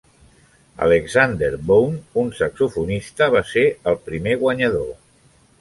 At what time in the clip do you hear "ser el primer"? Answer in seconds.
3.53-4.35